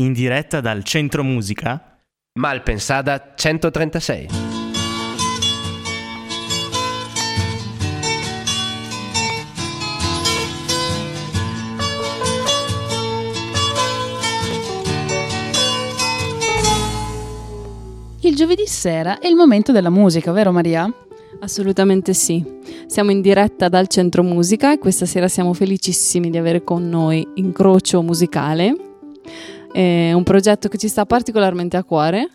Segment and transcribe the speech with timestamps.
[0.00, 1.98] in diretta dal Centro Musica
[2.38, 4.28] Malpensada 136.
[18.22, 20.90] Il giovedì sera è il momento della musica, vero Maria?
[21.40, 22.42] Assolutamente sì.
[22.86, 27.26] Siamo in diretta dal Centro Musica e questa sera siamo felicissimi di avere con noi
[27.34, 28.74] Incrocio Musicale,
[29.72, 32.28] è un progetto che ci sta particolarmente a cuore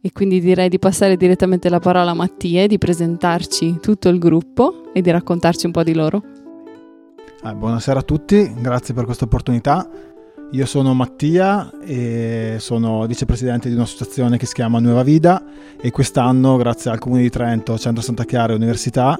[0.00, 4.18] e quindi direi di passare direttamente la parola a Mattia e di presentarci tutto il
[4.18, 6.22] gruppo e di raccontarci un po' di loro.
[7.42, 9.88] Ah, buonasera a tutti, grazie per questa opportunità.
[10.50, 15.42] Io sono Mattia e sono vicepresidente di un'associazione che si chiama Nuova Vida
[15.80, 19.18] e quest'anno, grazie al Comune di Trento, Centro Santa Chiara e Università,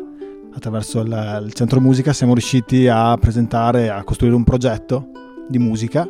[0.54, 5.08] attraverso il, il Centro Musica, siamo riusciti a presentare, a costruire un progetto
[5.48, 6.08] di musica,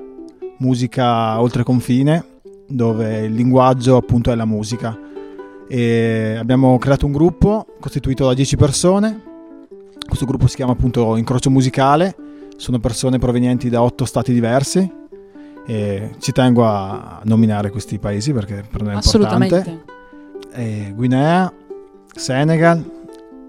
[0.59, 2.25] musica oltre confine,
[2.67, 4.99] dove il linguaggio appunto è la musica.
[5.69, 9.23] E abbiamo creato un gruppo costituito da 10 persone,
[10.07, 12.15] questo gruppo si chiama appunto Incrocio Musicale,
[12.57, 15.03] sono persone provenienti da 8 stati diversi
[15.67, 19.83] e ci tengo a nominare questi paesi perché per noi è importante.
[20.53, 21.53] E Guinea,
[22.15, 22.85] Senegal,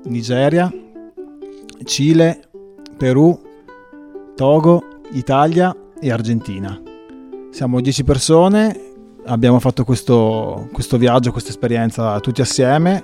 [0.06, 0.74] Nigeria,
[1.84, 2.40] Cile,
[2.98, 3.40] Perù,
[4.36, 6.82] Togo, Italia e Argentina.
[7.56, 8.78] Siamo 10 persone,
[9.28, 13.02] abbiamo fatto questo, questo viaggio, questa esperienza tutti assieme.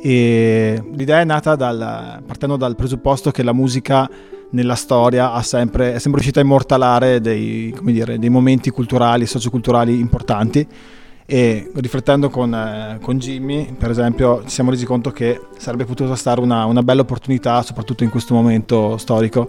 [0.00, 4.08] E l'idea è nata dal, partendo dal presupposto che la musica
[4.50, 10.64] nella storia sempre, è sempre riuscita a immortalare dei, dire, dei momenti culturali, socioculturali importanti.
[11.26, 16.14] E riflettendo con, eh, con, Jimmy, per esempio, ci siamo resi conto che sarebbe potuta
[16.14, 19.48] stare una, una, bella opportunità, soprattutto in questo momento storico,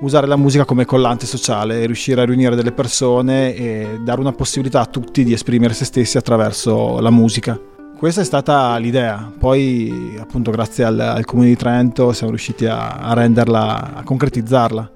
[0.00, 4.80] usare la musica come collante sociale, riuscire a riunire delle persone e dare una possibilità
[4.80, 7.58] a tutti di esprimere se stessi attraverso la musica.
[7.96, 12.96] Questa è stata l'idea, poi appunto grazie al, al Comune di Trento siamo riusciti a,
[12.96, 14.90] a renderla, a concretizzarla.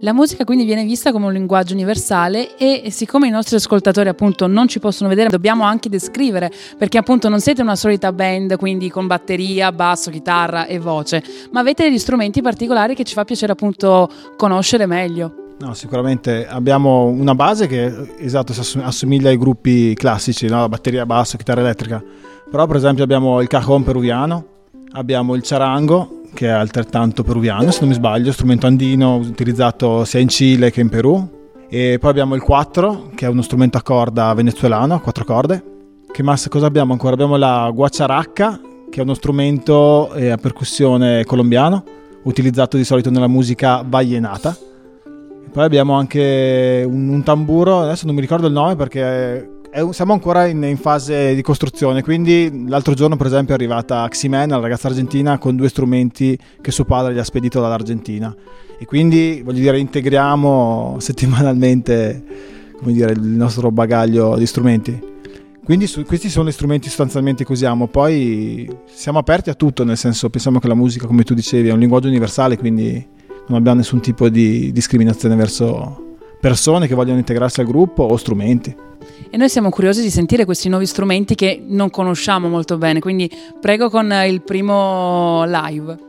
[0.00, 4.46] La musica quindi viene vista come un linguaggio universale e siccome i nostri ascoltatori appunto
[4.46, 8.90] non ci possono vedere dobbiamo anche descrivere perché appunto non siete una solita band quindi
[8.90, 13.52] con batteria, basso, chitarra e voce ma avete degli strumenti particolari che ci fa piacere
[13.52, 15.54] appunto conoscere meglio.
[15.58, 20.68] No, sicuramente abbiamo una base che esatto assomiglia ai gruppi classici, no?
[20.68, 22.00] batteria, basso, chitarra elettrica
[22.50, 24.46] però per esempio abbiamo il cajon peruviano,
[24.92, 30.20] abbiamo il charango che è altrettanto peruviano se non mi sbaglio, strumento andino utilizzato sia
[30.20, 31.36] in Cile che in Perù
[31.68, 35.76] e poi abbiamo il quattro che è uno strumento a corda venezuelano a quattro corde.
[36.10, 37.12] Che massa cosa abbiamo ancora?
[37.12, 38.60] Abbiamo la guacciaracca
[38.90, 41.84] che è uno strumento eh, a percussione colombiano
[42.22, 44.56] utilizzato di solito nella musica vallenata.
[45.52, 50.12] poi abbiamo anche un, un tamburo, adesso non mi ricordo il nome perché un, siamo
[50.12, 54.60] ancora in, in, fase di costruzione, quindi l'altro giorno per esempio è arrivata Ximen, la
[54.60, 58.34] ragazza argentina, con due strumenti che suo padre gli ha spedito dall'Argentina
[58.78, 62.24] e quindi voglio dire integriamo settimanalmente
[62.84, 65.16] dire, il nostro bagaglio di strumenti.
[65.64, 69.98] Quindi su, questi sono gli strumenti sostanzialmente che usiamo, poi siamo aperti a tutto, nel
[69.98, 73.06] senso pensiamo che la musica, come tu dicevi, è un linguaggio universale, quindi
[73.48, 76.07] non abbiamo nessun tipo di discriminazione verso
[76.40, 78.74] persone che vogliono integrarsi al gruppo o strumenti.
[79.30, 83.30] E noi siamo curiosi di sentire questi nuovi strumenti che non conosciamo molto bene, quindi
[83.60, 86.07] prego con il primo live.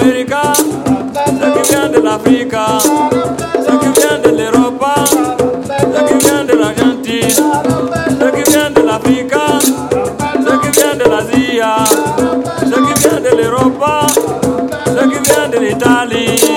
[0.00, 2.54] America, ceux qui viennent de l'Afrique,
[3.66, 4.84] ceux qui viennent de l'Europe,
[5.68, 7.30] ceux qui viennent de l'Argentine,
[8.20, 9.34] ceux qui viennent de l'Afrique,
[10.44, 11.60] ceux qui viennent de l'Asie,
[12.60, 13.84] ceux qui viennent de l'Europe,
[15.10, 16.47] qui de l'Italie.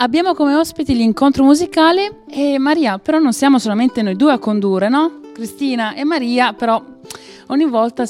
[0.00, 4.88] Abbiamo come ospiti l'incontro musicale e Maria, però non siamo solamente noi due a condurre,
[4.88, 5.20] no?
[5.32, 6.80] Cristina e Maria, però
[7.48, 8.04] ogni volta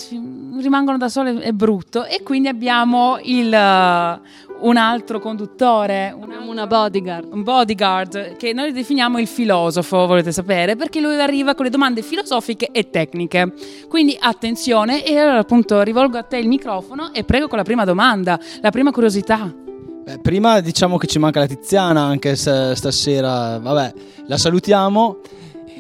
[0.59, 2.05] rimangono da sole, è brutto.
[2.05, 4.21] E quindi abbiamo il, eh,
[4.61, 7.33] un altro conduttore, un, Abbiamo una bodyguard.
[7.33, 12.03] un bodyguard, che noi definiamo il filosofo, volete sapere, perché lui arriva con le domande
[12.03, 13.55] filosofiche e tecniche.
[13.89, 17.87] Quindi attenzione, e allora appunto rivolgo a te il microfono e prego con la prima
[17.87, 19.68] domanda, la prima curiosità.
[20.09, 23.93] Beh, prima diciamo che ci manca la Tiziana anche se stasera, vabbè,
[24.27, 25.19] la salutiamo.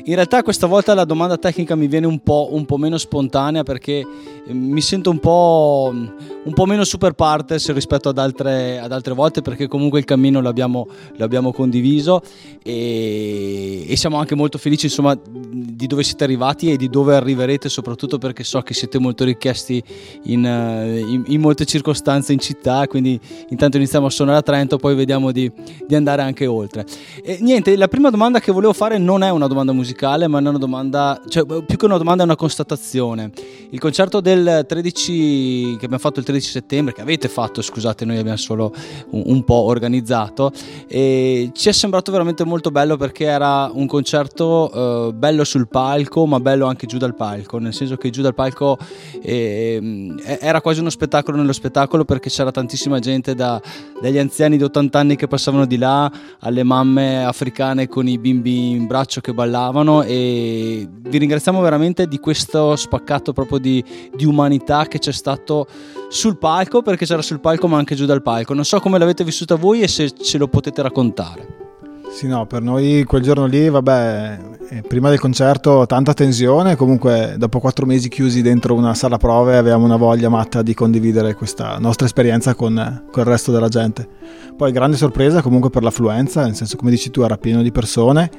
[0.04, 3.62] In realtà questa volta la domanda tecnica mi viene un po', un po' meno spontanea
[3.62, 4.06] perché
[4.50, 9.42] mi sento un po', un po' meno super partes rispetto ad altre, ad altre volte
[9.42, 10.86] perché comunque il cammino l'abbiamo,
[11.16, 12.22] l'abbiamo condiviso
[12.62, 17.68] e, e siamo anche molto felici insomma di dove siete arrivati e di dove arriverete
[17.68, 19.82] soprattutto perché so che siete molto richiesti
[20.24, 23.20] in, in- in molte circostanze in città quindi
[23.50, 25.50] intanto iniziamo a suonare a Trento poi vediamo di,
[25.86, 26.84] di andare anche oltre.
[27.22, 30.40] E niente la prima domanda che volevo fare non è una domanda musicale ma è
[30.40, 33.30] una domanda cioè più che una domanda è una constatazione.
[33.70, 38.18] Il concerto del 13 che abbiamo fatto il 13 settembre che avete fatto scusate noi
[38.18, 38.72] abbiamo solo
[39.10, 40.52] un, un po' organizzato
[40.88, 46.40] ci è sembrato veramente molto bello perché era un concerto eh, bello sul palco ma
[46.40, 48.78] bello anche giù dal palco nel senso che giù dal palco
[49.22, 53.60] ehm, e- era quasi uno spettacolo nello spettacolo perché c'era tantissima gente da-
[54.00, 58.70] dagli anziani di 80 anni che passavano di là alle mamme africane con i bimbi
[58.70, 63.82] in braccio che ballavano e vi ringraziamo veramente di questo spaccato proprio di,
[64.14, 65.66] di umanità che c'è stato
[66.08, 68.54] sul palco perché c'era sul palco ma anche giù dal palco.
[68.54, 71.66] Non so come l'avete vissuta voi e se ce lo potete raccontare.
[72.10, 74.38] Sì, no, per noi quel giorno lì, vabbè,
[74.70, 79.56] eh, prima del concerto tanta tensione, comunque dopo quattro mesi chiusi dentro una sala prove
[79.56, 84.08] avevamo una voglia matta di condividere questa nostra esperienza con, con il resto della gente.
[84.56, 88.30] Poi grande sorpresa comunque per l'affluenza, nel senso come dici tu era pieno di persone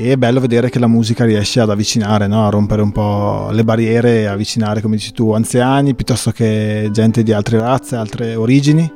[0.00, 2.46] e è bello vedere che la musica riesce ad avvicinare, no?
[2.46, 7.24] a rompere un po' le barriere e avvicinare, come dici tu, anziani piuttosto che gente
[7.24, 8.88] di altre razze, altre origini.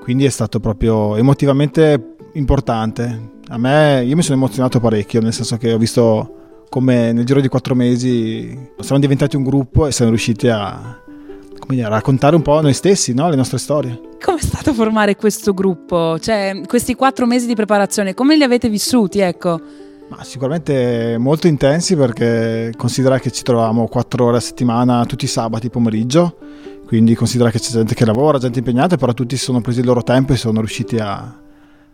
[0.00, 3.32] Quindi è stato proprio emotivamente importante.
[3.48, 7.40] A me, io mi sono emozionato parecchio, nel senso che ho visto come nel giro
[7.40, 11.00] di quattro mesi siamo diventati un gruppo e siamo riusciti a,
[11.66, 13.28] dire, a raccontare un po' noi stessi, no?
[13.28, 14.00] le nostre storie.
[14.22, 16.16] Come è stato formare questo gruppo?
[16.20, 19.60] Cioè, questi quattro mesi di preparazione, come li avete vissuti, ecco?
[20.16, 25.28] Ma sicuramente molto intensi perché considera che ci troviamo quattro ore a settimana tutti i
[25.28, 26.36] sabati pomeriggio,
[26.86, 29.86] quindi considera che c'è gente che lavora, gente impegnata, però tutti si sono presi il
[29.86, 31.36] loro tempo e sono riusciti a,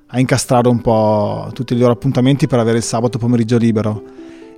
[0.07, 4.03] a incastrare un po' tutti i loro appuntamenti per avere il sabato pomeriggio libero.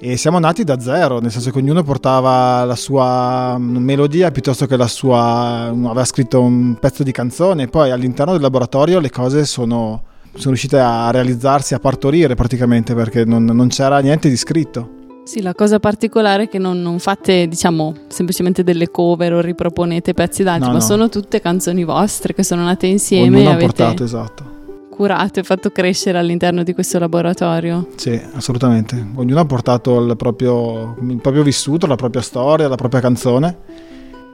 [0.00, 4.76] E siamo nati da zero, nel senso che ognuno portava la sua melodia piuttosto che
[4.76, 5.68] la sua...
[5.68, 10.02] aveva scritto un pezzo di canzone, poi all'interno del laboratorio le cose sono,
[10.34, 15.00] sono riuscite a realizzarsi, a partorire praticamente perché non, non c'era niente di scritto.
[15.24, 20.14] Sì, la cosa particolare è che non, non fate, diciamo, semplicemente delle cover o riproponete
[20.14, 20.84] pezzi d'altri, No, ma no.
[20.84, 24.44] sono tutte canzoni vostre che sono nate insieme e Ognuno ha avete portato, esatto.
[24.90, 27.86] curato e fatto crescere all'interno di questo laboratorio.
[27.94, 28.96] Sì, assolutamente.
[29.14, 33.58] Ognuno ha portato il proprio, il proprio vissuto, la propria storia, la propria canzone.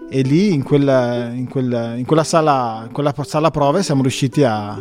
[0.09, 4.43] E lì in quella, in quella, in quella sala, in quella sala prove siamo riusciti
[4.43, 4.75] a,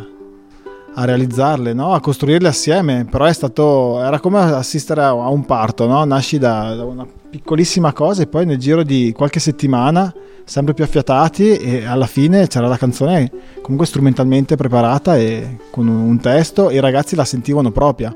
[0.98, 1.94] a realizzarle, no?
[1.94, 6.04] a costruirle assieme, però stato, era come assistere a un parto, no?
[6.04, 10.12] nasci da, da, una piccolissima cosa e poi nel giro di qualche settimana
[10.44, 16.18] sempre più affiatati e alla fine c'era la canzone comunque strumentalmente preparata e con un
[16.20, 18.14] testo e i ragazzi la sentivano propria.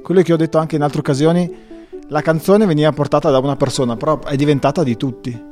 [0.00, 1.52] Quello che ho detto anche in altre occasioni,
[2.08, 5.49] la canzone veniva portata da una persona, però è diventata di tutti.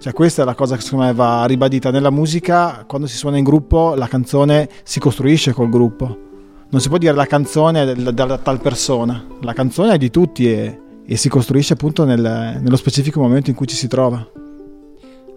[0.00, 3.36] Cioè questa è la cosa che secondo me va ribadita nella musica, quando si suona
[3.36, 6.26] in gruppo la canzone si costruisce col gruppo.
[6.70, 10.52] Non si può dire la canzone è della tal persona, la canzone è di tutti
[10.52, 14.24] e, e si costruisce appunto nel, nello specifico momento in cui ci si trova.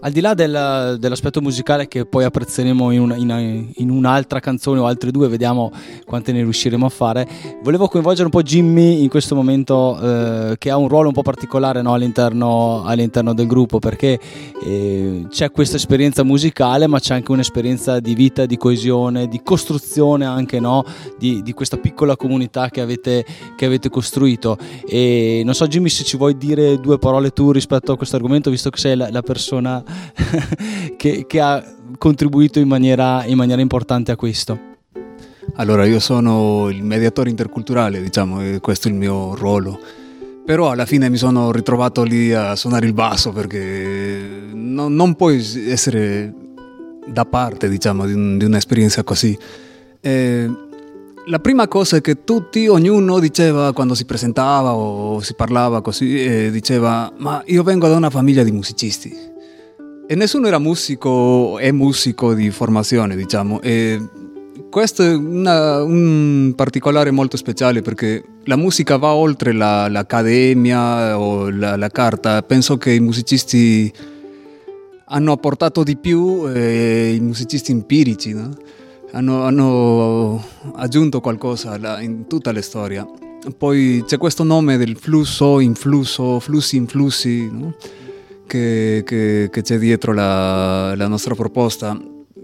[0.04, 4.80] Al di là del, dell'aspetto musicale che poi apprezzeremo in, una, in, in, un'altra canzone
[4.80, 5.72] o altre due, vediamo
[6.06, 7.28] quante ne riusciremo a fare,
[7.62, 11.22] volevo coinvolgere un po' Jimmy in questo momento eh, che ha un ruolo un po'
[11.22, 14.20] particolare no, all'interno, all'interno, del gruppo perché
[14.64, 20.26] eh, c'è questa esperienza musicale ma c'è anche un'esperienza di vita, di coesione, di costruzione
[20.26, 20.84] anche no,
[21.20, 23.24] di, di, questa piccola comunità che avete,
[23.56, 24.58] che avete costruito.
[24.84, 28.50] E non so Jimmy se ci vuoi dire due parole tu rispetto a questo argomento
[28.50, 29.84] visto che sei la, la persona
[30.98, 31.64] che, che, ha
[31.98, 34.70] contribuito in maniera, in maniera importante a questo?
[35.56, 39.80] Allora, io sono il mediatore interculturale, diciamo, e questo è il mio ruolo.
[40.46, 45.44] Però alla fine mi sono ritrovato lì a suonare il basso perché non, non puoi
[45.70, 46.34] essere
[47.08, 49.38] da parte, diciamo, di, un, di un'esperienza così.
[50.00, 50.50] E
[51.26, 57.12] la prima cosa che tutti, ognuno diceva quando si presentava o si parlava così, diceva,
[57.18, 59.31] ma io vengo da una famiglia di musicisti.
[60.12, 63.62] E nessuno era musico, è musico di formazione, diciamo.
[63.62, 63.98] E
[64.70, 71.50] questo è una, un particolare molto speciale perché la musica va oltre la, l'accademia o
[71.50, 72.44] la, la, carta.
[72.44, 73.90] Penso che i musicisti
[75.06, 78.54] hanno apportato di più, eh, i musicisti empirici, no?
[79.14, 83.08] hanno, hanno, aggiunto qualcosa alla, in tutta la storia.
[83.58, 87.50] Poi c'è questo nome del flusso, influsso, flussi, influssi.
[87.50, 87.74] No?
[88.52, 91.98] Che, che, che c'è dietro la, la, nostra proposta.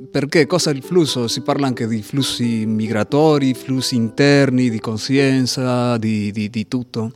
[0.09, 1.27] Perché cosa è il flusso?
[1.27, 7.11] Si parla anche di flussi migratori, flussi interni, di coscienza, di, di, di tutto.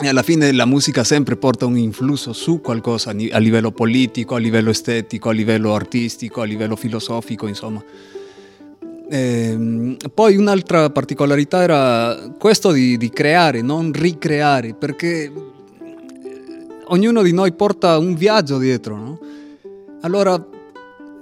[0.00, 4.38] E alla fine la musica sempre porta un influsso su qualcosa a livello politico, a
[4.38, 7.82] livello estetico, a livello artistico, a livello filosofico, insomma.
[9.08, 15.30] E ehm, poi un'altra particolarità era questo di, di, creare, non ricreare, perché
[16.88, 19.18] ognuno di noi porta un viaggio dietro, no?
[20.02, 20.44] Allora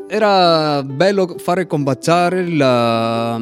[0.07, 3.41] era bello fare combaciare la,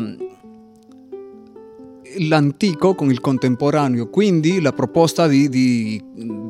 [2.18, 6.02] l'antico con il contemporaneo, quindi la proposta di, di,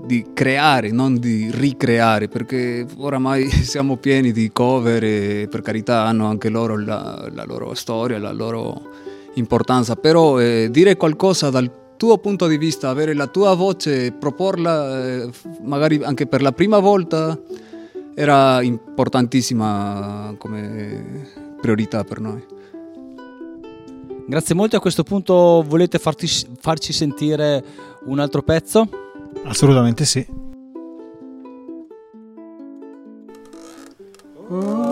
[0.04, 6.26] di, creare, non di ricreare, perché oramai siamo pieni di cover e per carità hanno
[6.26, 8.90] anche loro la, la loro storia, la loro
[9.34, 15.22] importanza, però eh, dire qualcosa dal tuo punto di vista, avere la tua voce, proporla
[15.22, 15.30] eh,
[15.62, 17.40] magari anche per la prima volta,
[18.16, 21.28] era importantissima come
[21.60, 22.44] priorità per noi.
[24.26, 26.26] Grazie molto, a questo punto volete farti,
[26.58, 27.62] farci sentire
[28.06, 28.88] un altro pezzo?
[29.44, 30.26] Assolutamente sì.
[34.52, 34.91] don't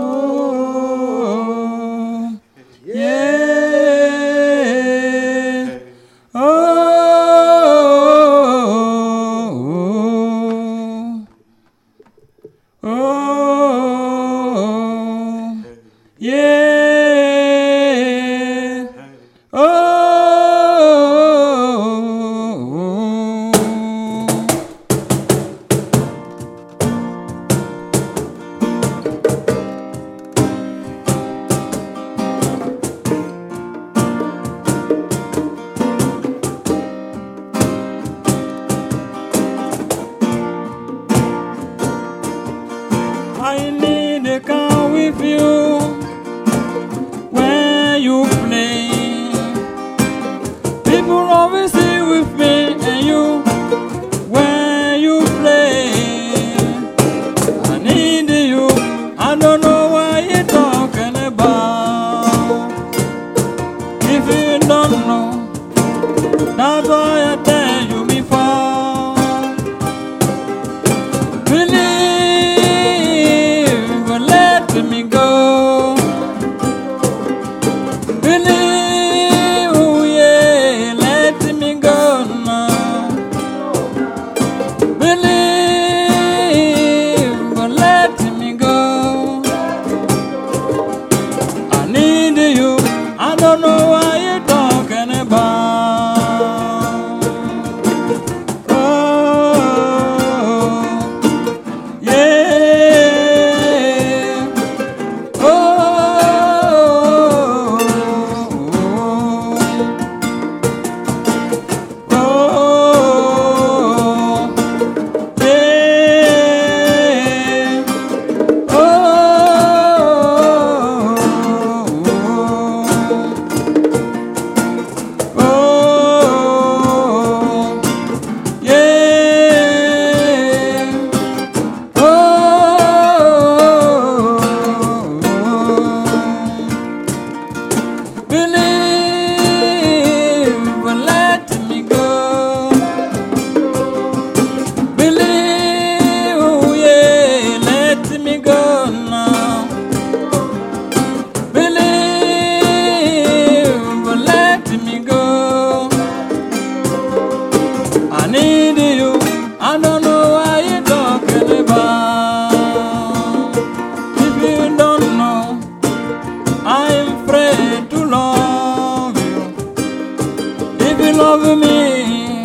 [171.42, 172.42] love me,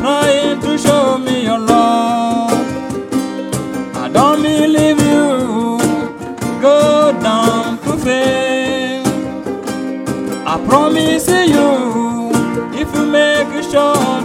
[0.00, 2.52] try to show me your love.
[3.96, 5.78] I don't believe you.
[6.60, 9.04] Go down to fail.
[10.46, 12.30] I promise you,
[12.80, 14.23] if you make a sure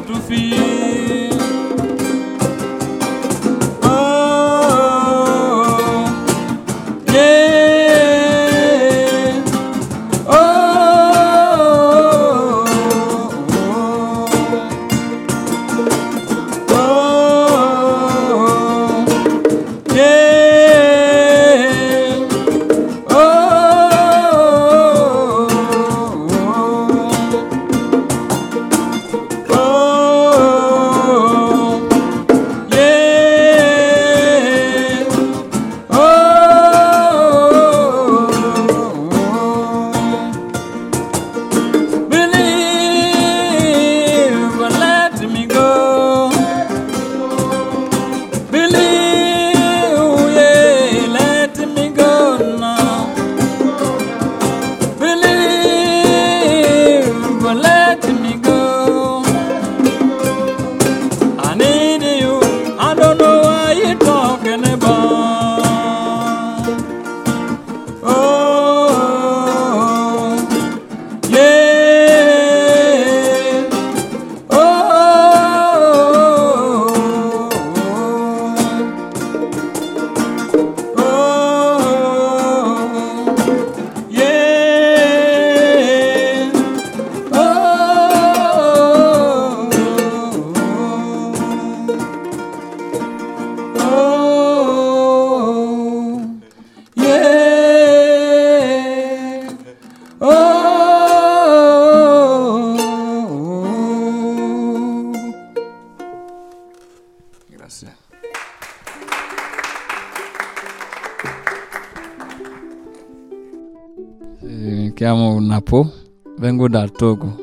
[115.71, 115.91] Napo,
[116.39, 117.36] vengo dal Togo.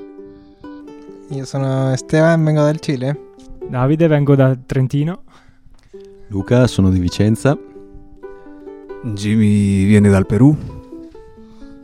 [1.28, 3.34] Io sono Esteban, vengo dal Cile.
[3.70, 5.22] Davide, vengo da Trentino.
[6.26, 7.56] Luca, sono di Vicenza.
[9.14, 10.56] Jimmy viene dal Perù.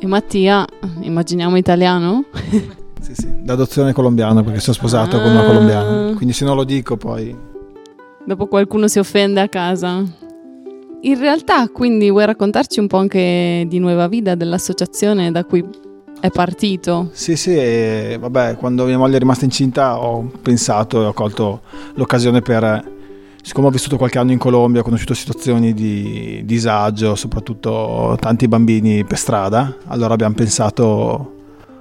[0.01, 0.67] E Mattia,
[1.03, 2.25] immaginiamo italiano?
[3.03, 5.33] Sì, sì, d'adozione colombiana perché sono sposato con Ah.
[5.33, 6.15] una colombiana.
[6.15, 7.37] Quindi se non lo dico poi...
[8.25, 10.05] Dopo qualcuno si offende a casa.
[11.01, 15.65] In realtà, quindi, vuoi raccontarci un po' anche di Nueva Vida, dell'associazione da cui
[16.23, 17.11] è partito?
[17.11, 21.63] Sì, sì, e vabbè, quando mia moglie è rimasta incinta ho pensato e ho colto
[21.95, 22.91] l'occasione per...
[23.43, 29.05] Siccome ho vissuto qualche anno in Colombia, ho conosciuto situazioni di disagio, soprattutto tanti bambini
[29.05, 31.35] per strada, allora abbiamo pensato,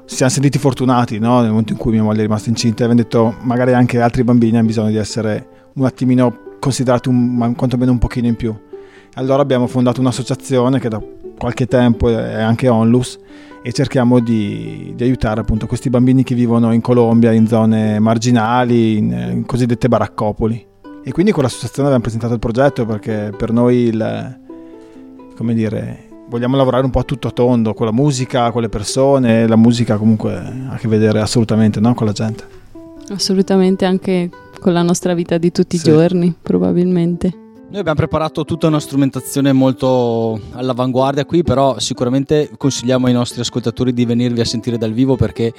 [0.08, 1.42] ci siamo sentiti fortunati no?
[1.42, 4.24] nel momento in cui mia moglie è rimasta incinta e abbiamo detto magari anche altri
[4.24, 8.56] bambini hanno bisogno di essere un attimino considerati un, quantomeno un pochino in più.
[9.14, 11.00] Allora abbiamo fondato un'associazione che da
[11.38, 13.20] qualche tempo è anche Onlus
[13.64, 18.98] e cerchiamo di, di aiutare appunto questi bambini che vivono in Colombia, in zone marginali,
[18.98, 20.68] in, in cosiddette baraccopoli.
[21.04, 24.40] E quindi con l'associazione abbiamo presentato il progetto perché per noi il,
[25.36, 29.48] come dire, vogliamo lavorare un po' a tutto tondo con la musica, con le persone,
[29.48, 31.94] la musica comunque ha a che vedere assolutamente no?
[31.94, 32.44] con la gente.
[33.10, 35.88] Assolutamente anche con la nostra vita di tutti Sì.
[35.88, 37.41] i giorni, probabilmente.
[37.72, 43.94] Noi abbiamo preparato tutta una strumentazione molto all'avanguardia qui, però sicuramente consigliamo ai nostri ascoltatori
[43.94, 45.54] di venirvi a sentire dal vivo perché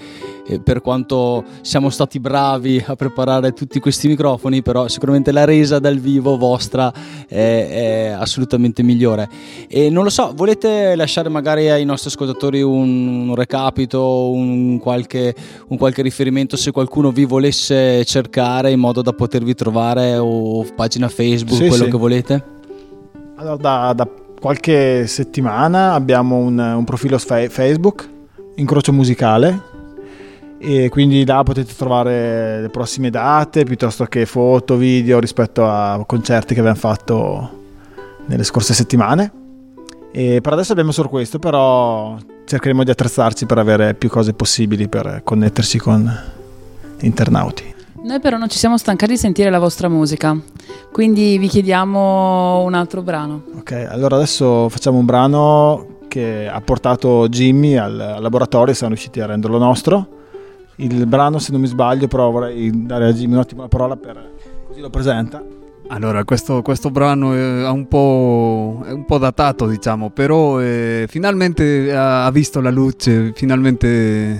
[0.46, 5.78] eh, per quanto siamo stati bravi a preparare tutti questi microfoni, però sicuramente la resa
[5.78, 6.92] dal vivo vostra
[7.26, 9.26] è, è assolutamente migliore.
[9.66, 15.34] E non lo so, volete lasciare magari ai nostri ascoltatori un, un recapito, un qualche,
[15.68, 21.08] un qualche riferimento se qualcuno vi volesse cercare in modo da potervi trovare o pagina
[21.08, 21.84] Facebook, Sì, quello sì.
[21.84, 22.00] che volete?
[23.36, 24.08] Allora, da, da
[24.40, 28.08] qualche settimana abbiamo un, un profilo Fe- Facebook,
[28.56, 29.70] Incrocio Musicale,
[30.58, 36.54] e quindi là potete trovare le prossime date piuttosto che foto, video rispetto a concerti
[36.54, 37.60] che abbiamo fatto
[38.26, 39.32] nelle scorse settimane.
[40.12, 44.88] E per adesso abbiamo solo questo, però cercheremo di attrezzarci per avere più cose possibili
[44.88, 46.12] per connettersi con
[47.00, 47.71] internauti.
[48.04, 50.36] Noi però non ci siamo stancati di sentire la vostra musica,
[50.90, 53.44] quindi vi chiediamo un altro brano.
[53.58, 58.92] Ok, allora adesso facciamo un brano che ha portato Jimmy al, al laboratorio e siamo
[58.92, 60.08] riusciti a renderlo nostro.
[60.76, 63.96] Il brano, se non mi sbaglio, però vorrei dare a Jimmy un attimo la parola
[63.96, 64.30] per
[64.66, 65.40] così lo presenta.
[65.88, 71.94] Allora, questo, questo brano è un, po', è un po' datato, diciamo, però eh, finalmente
[71.94, 74.38] ha, ha visto la luce, finalmente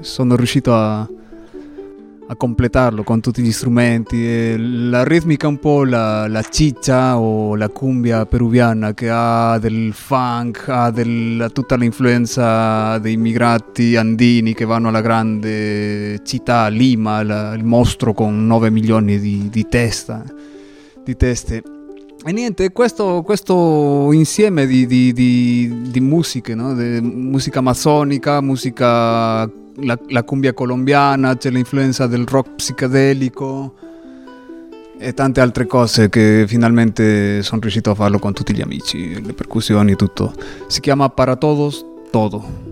[0.00, 1.06] sono riuscito a,
[2.30, 4.54] a completarlo con tutti gli strumenti.
[4.88, 9.92] La ritmica è un po' la, la ciccia o la cumbia peruviana che ha del
[9.92, 17.52] funk, ha del, tutta l'influenza dei immigrati andini che vanno alla grande città, Lima, la,
[17.54, 20.22] il mostro con 9 milioni di, di, testa,
[21.04, 21.62] di teste.
[22.22, 26.74] E niente, questo, questo insieme di, di, di, di musiche, no?
[26.74, 33.74] musica amazzonica, musica la, la cumbia colombiana, c'è l'influenza del rock psichedelico
[34.98, 39.32] e tante altre cose che finalmente sono riuscito a farlo con tutti gli amici, le
[39.32, 40.34] percussioni, tutto.
[40.66, 42.69] Si chiama Para Todos Todo.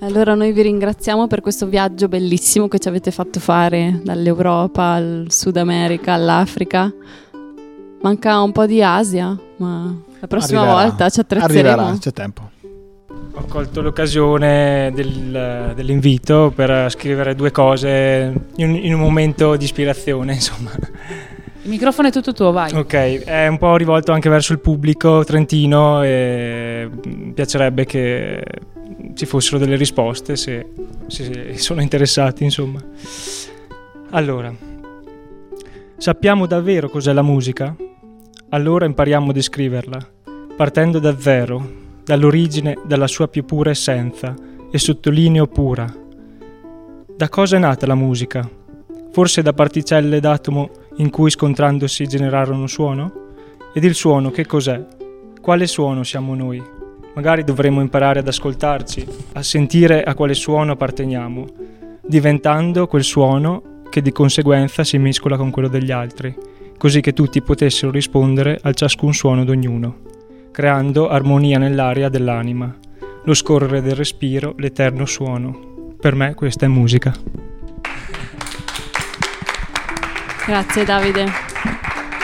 [0.00, 2.37] Allora noi vi ringraziamo per questo viaggio bellissimo
[2.68, 6.90] che ci avete fatto fare dall'Europa al Sud America all'Africa.
[8.00, 10.82] Manca un po' di Asia, ma la prossima Arriverà.
[10.86, 11.68] volta ci attrezzeremo.
[11.68, 12.50] Arriverà, c'è tempo.
[13.34, 20.32] Ho colto l'occasione del- dell'invito per scrivere due cose in, in un momento di ispirazione,
[20.40, 20.70] insomma.
[21.62, 22.72] Il microfono è tutto tuo, vai.
[22.74, 28.42] Ok, è un po' rivolto anche verso il pubblico trentino e mi piacerebbe che
[29.18, 30.70] ci fossero delle risposte se,
[31.08, 32.80] se sono interessati, insomma.
[34.10, 34.54] Allora,
[35.96, 37.74] sappiamo davvero cos'è la musica?
[38.50, 40.08] Allora impariamo a descriverla,
[40.56, 41.68] partendo da zero,
[42.04, 44.36] dall'origine, dalla sua più pura essenza,
[44.70, 45.92] e sottolineo pura.
[47.16, 48.48] Da cosa è nata la musica?
[49.10, 53.12] Forse da particelle d'atomo in cui scontrandosi generarono suono?
[53.74, 54.80] Ed il suono che cos'è?
[55.40, 56.77] Quale suono siamo noi?
[57.18, 61.46] Magari dovremmo imparare ad ascoltarci, a sentire a quale suono apparteniamo,
[62.00, 66.32] diventando quel suono che di conseguenza si mescola con quello degli altri,
[66.78, 69.98] così che tutti potessero rispondere al ciascun suono d'ognuno,
[70.52, 72.72] creando armonia nell'aria dell'anima,
[73.24, 75.96] lo scorrere del respiro, l'eterno suono.
[75.98, 77.12] Per me questa è musica.
[80.46, 81.26] Grazie Davide.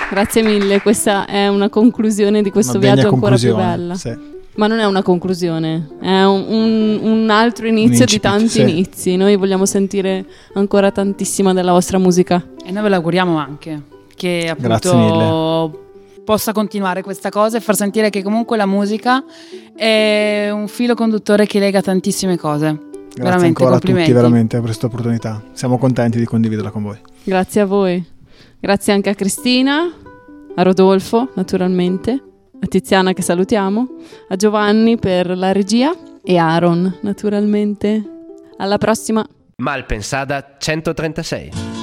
[0.08, 3.94] Grazie mille, questa è una conclusione di questo viaggio ancora più bella.
[3.96, 4.33] sì.
[4.56, 8.60] Ma non è una conclusione, è un, un- un altro inizio di incipit, tanti sì.
[8.60, 9.16] inizi.
[9.16, 12.42] Noi vogliamo sentire ancora tantissima della vostra musica.
[12.64, 13.82] E noi ve l'auguriamo anche
[14.14, 15.80] che appunto
[16.24, 19.24] possa continuare questa cosa e far sentire che comunque la musica
[19.76, 22.66] è un filo conduttore che lega tantissime cose.
[23.14, 25.42] Grazie veramente, ancora a tutti veramente per questa opportunità.
[25.52, 26.98] Siamo contenti di condividerla con voi.
[27.22, 28.04] Grazie a voi.
[28.58, 29.92] Grazie anche a Cristina,
[30.54, 32.22] a Rodolfo, naturalmente,
[32.64, 33.86] a Tiziana che salutiamo,
[34.28, 38.02] a Giovanni per la regia e a Aaron, naturalmente.
[38.56, 39.24] Alla prossima.
[39.56, 41.73] Malpensada 136.